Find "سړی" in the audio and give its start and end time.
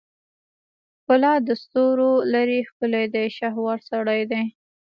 3.91-4.21